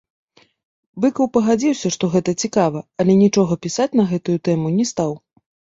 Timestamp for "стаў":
4.97-5.11